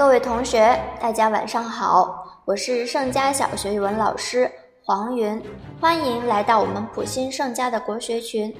[0.00, 4.50] 各位同学，大家晚上好，我是盛家小学语文老师
[4.82, 5.38] 黄云，
[5.78, 8.50] 欢迎来到我们普新盛家的国学群。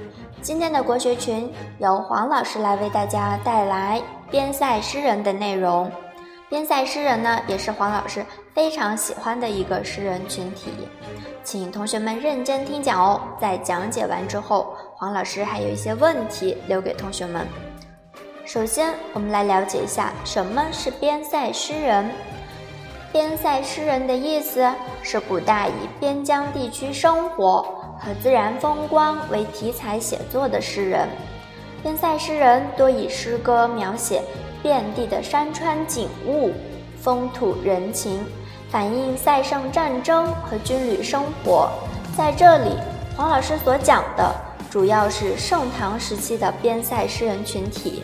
[0.43, 5.91] 今天的国学群由黄老师来为大家带来边塞诗人的内容。
[6.51, 8.23] 边塞诗人呢，也是黄老师
[8.53, 10.71] 非常喜欢的一个诗人群体，
[11.43, 13.19] 请同学们认真听讲哦。
[13.41, 17.47] 在讲解完之后，黄老师还有一些问题留给同学们。
[18.53, 22.11] 首先，我们来了解一下什么是边塞诗人。
[23.13, 24.69] 边塞诗人的意思
[25.05, 27.63] 是古代以边疆地区生活
[27.97, 31.09] 和自然风光为题材写作的诗人。
[31.81, 34.21] 边塞诗人多以诗歌描写
[34.65, 36.51] 遍地的山川景物、
[37.01, 38.19] 风土人情，
[38.69, 41.71] 反映塞上战争和军旅生活。
[42.17, 42.77] 在这里，
[43.17, 44.35] 黄老师所讲的
[44.69, 48.03] 主要是盛唐时期的边塞诗人群体。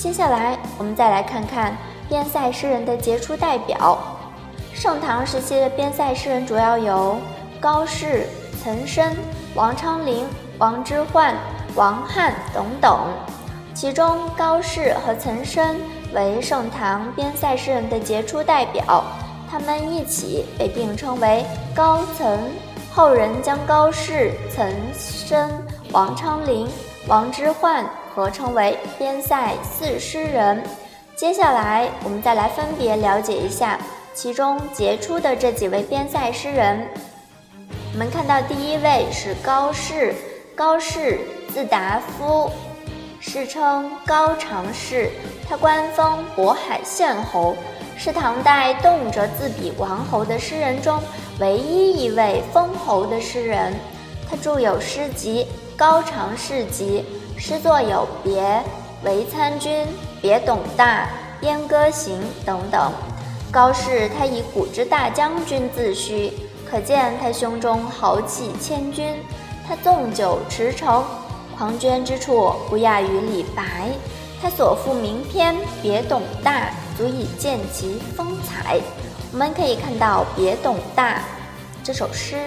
[0.00, 1.76] 接下来，我们再来看看
[2.08, 3.98] 边塞诗人的杰出代表。
[4.72, 7.18] 盛唐时期的边塞诗人主要有
[7.60, 8.26] 高适、
[8.64, 9.14] 岑参、
[9.54, 10.26] 王昌龄、
[10.56, 11.34] 王之涣、
[11.74, 12.98] 王翰等等。
[13.74, 15.76] 其中，高适和岑参
[16.14, 19.04] 为盛唐边塞诗人的杰出代表，
[19.50, 21.44] 他们一起被并称为
[21.76, 22.38] “高岑”。
[22.90, 24.74] 后人将高适、岑
[25.28, 25.50] 参、
[25.92, 26.66] 王昌龄、
[27.06, 27.84] 王之涣。
[28.14, 30.62] 合称为边塞四诗人。
[31.16, 33.78] 接下来，我们再来分别了解一下
[34.14, 36.86] 其中杰出的这几位边塞诗人。
[37.92, 40.14] 我们看到第一位是高适，
[40.54, 41.18] 高适
[41.52, 42.50] 字达夫，
[43.20, 45.10] 世称高常侍，
[45.48, 47.54] 他官封渤海县侯，
[47.98, 50.98] 是唐代动辄自比王侯的诗人中
[51.38, 53.74] 唯一一位封侯的诗人。
[54.28, 57.04] 他著有诗集《高常侍集》。
[57.40, 58.62] 诗作有《别
[59.02, 59.72] 韦参军》
[60.20, 61.08] 《别董大》
[61.46, 62.92] 《燕歌行》等等。
[63.50, 66.30] 高适他以古之大将军自诩，
[66.70, 69.16] 可见他胸中豪气千钧。
[69.66, 71.02] 他纵酒驰骋，
[71.56, 73.88] 狂狷之处不亚于李白。
[74.42, 76.66] 他所赋名篇《别董大》，
[76.98, 78.78] 足以见其风采。
[79.32, 81.14] 我们可以看到《别董大》
[81.82, 82.36] 这首诗，《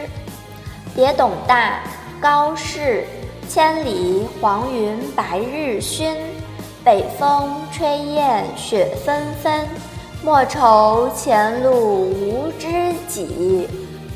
[0.94, 1.80] 别董大》，
[2.22, 3.08] 高适。
[3.54, 6.18] 千里黄云白日曛，
[6.84, 9.68] 北风吹雁雪纷纷。
[10.24, 12.68] 莫愁前路无知
[13.08, 13.70] 己，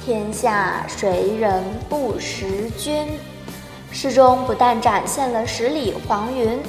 [0.04, 3.06] 天下谁人不识君。
[3.92, 6.60] 诗中不但展现了十里黄云、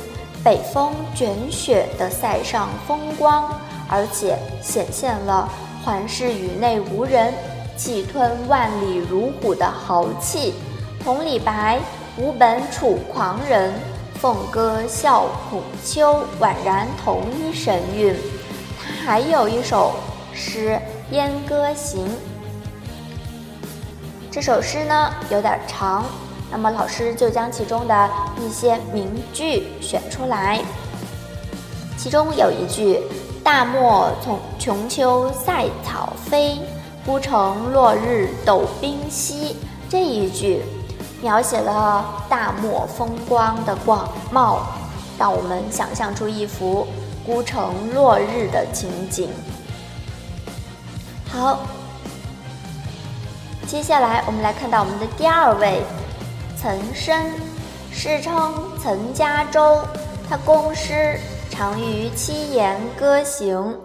[0.45, 3.51] 北风卷雪的塞上风光，
[3.89, 5.49] 而且显现了
[5.83, 7.33] 环视宇内无人，
[7.79, 10.53] 气吞万里如虎的豪气，
[11.03, 11.81] 同李白。
[12.21, 13.73] 吾本楚狂人，
[14.15, 18.13] 凤歌笑孔丘，宛然同一神韵。
[18.77, 19.93] 他还有一首
[20.35, 20.81] 诗
[21.15, 22.05] 《燕歌行》，
[24.33, 26.05] 这首诗呢有点长，
[26.51, 30.61] 那么老师就将其中的一些名句选出来。
[31.97, 33.01] 其中有一句
[33.45, 36.59] “大漠从穷秋塞草飞，
[37.07, 39.55] 孤城落日斗兵稀”，
[39.89, 40.65] 这一句。
[41.21, 44.61] 描写了大漠风光的广袤，
[45.19, 46.87] 让我们想象出一幅
[47.27, 49.29] 孤城落日的情景。
[51.29, 51.59] 好，
[53.67, 55.83] 接下来我们来看到我们的第二位，
[56.57, 57.27] 岑参，
[57.93, 59.81] 世称岑家洲，
[60.31, 61.19] 他公诗
[61.51, 63.77] 长于七言歌行，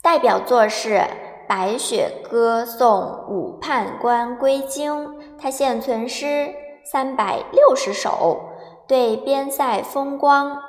[0.00, 1.04] 代表作是。
[1.48, 6.52] 白雪歌送武判官归京，他现存诗
[6.84, 8.40] 三百六十首，
[8.86, 10.60] 对边塞风光、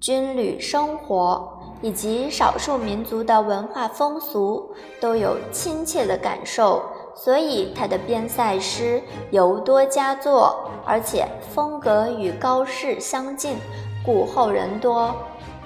[0.00, 6.82] 军旅生活以及少数民族的文化风俗都有亲切的感受，
[7.14, 13.56] 所以他的边塞诗尤多佳作，而且风格与高适相近，
[14.04, 15.14] 故后人多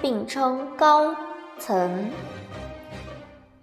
[0.01, 1.15] 并称高
[1.57, 2.11] 岑。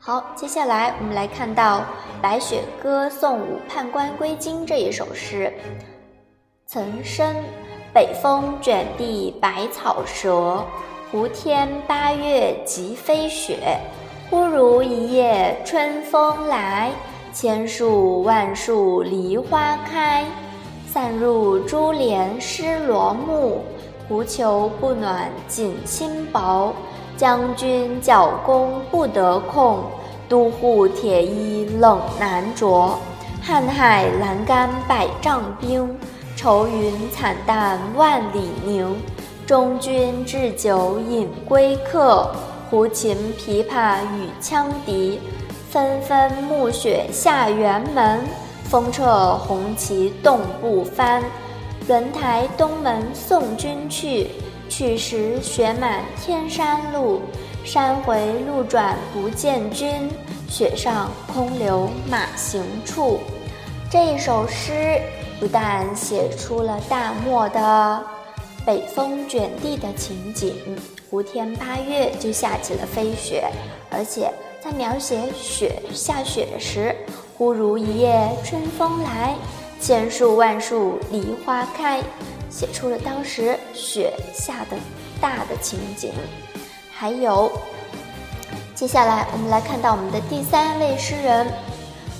[0.06, 1.80] 好，接下来我们来看到
[2.22, 5.52] 《白雪歌送武判官归京》这一首诗。
[6.64, 7.34] 岑参：
[7.92, 10.64] 北风卷地白草折，
[11.10, 13.80] 胡天八月即飞雪。
[14.30, 16.92] 忽如一夜春风来，
[17.32, 20.24] 千树万树梨花开。
[20.86, 23.60] 散入珠帘湿罗幕，
[24.06, 26.72] 狐裘不暖锦衾薄。
[27.16, 29.78] 将军角弓不得控，
[30.28, 32.98] 都护铁衣冷难着。
[33.44, 35.96] 瀚海阑干百丈冰，
[36.34, 38.96] 愁云惨淡万里凝。
[39.46, 42.28] 中军置酒饮归客，
[42.68, 45.20] 胡琴琵琶与羌笛，
[45.70, 48.20] 纷纷暮雪下辕门。
[48.64, 51.22] 风掣红旗冻不翻，
[51.86, 54.30] 轮台东门送君去。
[54.68, 57.22] 去时雪满天山路，
[57.66, 60.08] 山回路转不见君。
[60.48, 63.18] 雪上空留马行处。
[63.90, 65.00] 这一首诗
[65.40, 68.02] 不但写出了大漠的
[68.64, 70.54] 北风卷地的情景，
[71.10, 73.44] 胡天八月就下起了飞雪，
[73.90, 74.30] 而且
[74.62, 76.94] 在描写雪下雪时，
[77.36, 79.34] 忽如一夜春风来，
[79.80, 82.00] 千树万树梨花开，
[82.48, 84.76] 写出了当时雪下的
[85.20, 86.12] 大的情景。
[86.98, 87.52] 还有，
[88.74, 91.46] 接下来我们来看到我们的第三位诗人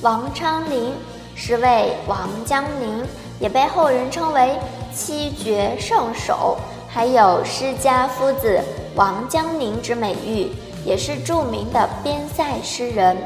[0.03, 0.93] 王昌龄。
[1.35, 3.03] 诗位王江宁，
[3.41, 4.59] 也被后人称为
[4.95, 6.59] 七绝圣手，
[6.89, 8.61] 还有诗家夫子
[8.95, 10.51] 王江宁之美誉，
[10.85, 13.17] 也是著名的边塞诗人。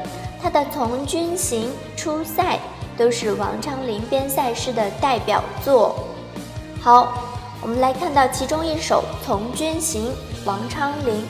[0.41, 1.63] 他的《从军行》
[1.97, 2.55] 《出塞》
[2.97, 5.95] 都是王昌龄边塞诗的代表作。
[6.81, 7.13] 好，
[7.61, 10.05] 我们来看到其中一首《从军行》，
[10.43, 11.25] 王昌龄：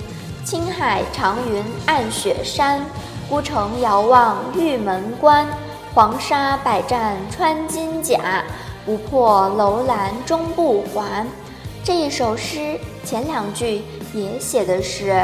[0.51, 2.85] 青海长云暗雪山，
[3.29, 5.47] 孤城遥望玉门关。
[5.93, 8.43] 黄沙百战穿金甲，
[8.85, 11.25] 不破楼兰终不还。
[11.85, 13.81] 这一首诗前两句
[14.13, 15.23] 也写的是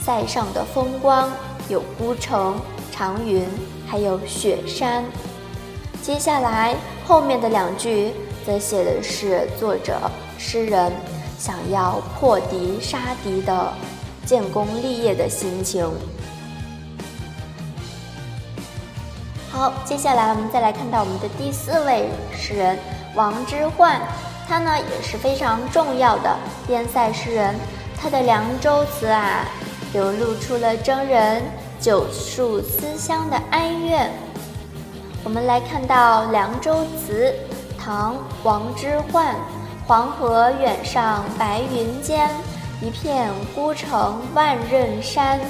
[0.00, 1.28] 塞上的风光，
[1.68, 2.54] 有孤城、
[2.92, 3.44] 长云，
[3.88, 5.02] 还有雪山。
[6.00, 8.12] 接下来后面的两句
[8.46, 9.98] 则写的是作者
[10.38, 10.92] 诗人
[11.40, 13.72] 想要破敌杀敌的
[14.26, 15.88] 建功立业的心情。
[19.50, 22.78] 好，接下来我们再来看到我们的第四位诗人
[23.14, 23.98] 王之涣，
[24.48, 26.36] 他呢也是非常重要的
[26.66, 27.54] 边塞诗人，
[27.96, 29.44] 他的《凉州词》啊，
[29.92, 31.42] 流露出了征人
[31.80, 34.10] 久戍思乡的哀怨。
[35.22, 37.32] 我们来看到《凉州词》，
[37.80, 39.34] 唐·王之涣：
[39.86, 42.28] 黄河远上白云间，
[42.84, 45.40] 一片孤城万仞山。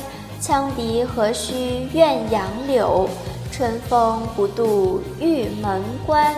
[0.40, 3.08] 羌笛何须怨杨柳？
[3.50, 6.32] 春风不度玉门关，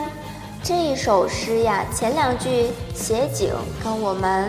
[0.63, 3.53] 这一首诗呀，前两句写景
[3.85, 4.49] 跟我们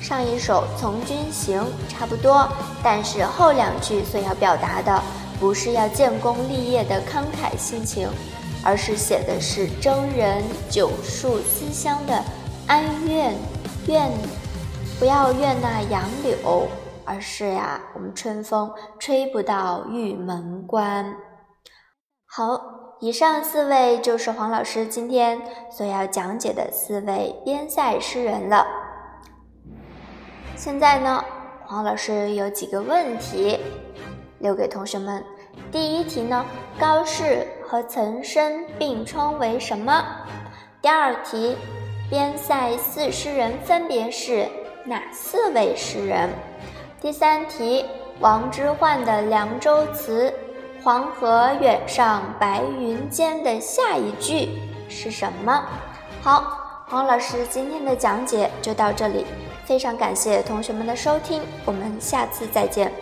[0.00, 2.48] 上一首《从军行》差不多，
[2.82, 5.02] 但是后两句所要表达的
[5.40, 8.08] 不是要建功立业的慷慨心情，
[8.62, 12.22] 而是写的是征人久戍思乡的
[12.66, 13.34] 哀怨，
[13.86, 14.10] 怨
[15.02, 16.68] 不要怨那杨柳，
[17.04, 21.16] 而是呀，我们春风吹不到玉门关。
[22.24, 22.62] 好，
[23.00, 28.64] 以上四位就是黄老师今天所要讲解的四位边塞诗人了。
[30.54, 31.24] 现在呢，
[31.66, 33.58] 黄老师有几个问题
[34.38, 35.24] 留给同学们。
[35.72, 36.46] 第一题呢，
[36.78, 40.00] 高适和岑参并称为什么？
[40.80, 41.56] 第二题，
[42.08, 44.48] 边塞四诗人分别是
[44.84, 46.28] 哪四位诗人？
[47.00, 47.84] 第三题，
[48.18, 50.28] 王之涣的《凉州词》。
[50.82, 54.48] 黄河远上白云间的下一句
[54.88, 55.64] 是什么？
[56.20, 59.24] 好，王老师今天的讲解就到这里，
[59.64, 62.92] 非常感谢同学们的收听，我们下次再见。